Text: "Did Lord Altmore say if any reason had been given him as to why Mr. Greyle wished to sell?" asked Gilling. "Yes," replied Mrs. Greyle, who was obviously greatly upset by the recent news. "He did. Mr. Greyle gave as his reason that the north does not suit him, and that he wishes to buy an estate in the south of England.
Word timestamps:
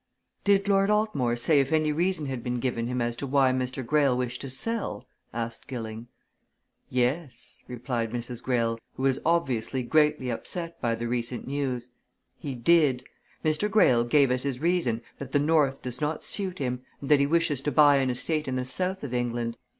"Did 0.43 0.67
Lord 0.67 0.89
Altmore 0.89 1.35
say 1.37 1.59
if 1.59 1.71
any 1.71 1.91
reason 1.91 2.25
had 2.25 2.41
been 2.43 2.59
given 2.59 2.87
him 2.87 3.01
as 3.03 3.15
to 3.17 3.27
why 3.27 3.51
Mr. 3.51 3.85
Greyle 3.85 4.17
wished 4.17 4.41
to 4.41 4.49
sell?" 4.49 5.05
asked 5.31 5.67
Gilling. 5.67 6.07
"Yes," 6.89 7.61
replied 7.67 8.09
Mrs. 8.09 8.41
Greyle, 8.41 8.79
who 8.95 9.03
was 9.03 9.19
obviously 9.23 9.83
greatly 9.83 10.31
upset 10.31 10.81
by 10.81 10.95
the 10.95 11.07
recent 11.07 11.45
news. 11.45 11.89
"He 12.39 12.55
did. 12.55 13.03
Mr. 13.45 13.69
Greyle 13.69 14.03
gave 14.03 14.31
as 14.31 14.41
his 14.41 14.57
reason 14.59 15.03
that 15.19 15.33
the 15.33 15.37
north 15.39 15.83
does 15.83 16.01
not 16.01 16.23
suit 16.23 16.57
him, 16.57 16.81
and 16.99 17.11
that 17.11 17.19
he 17.19 17.27
wishes 17.27 17.61
to 17.61 17.71
buy 17.71 17.97
an 17.97 18.09
estate 18.09 18.47
in 18.47 18.55
the 18.55 18.65
south 18.65 19.03
of 19.03 19.13
England. 19.13 19.55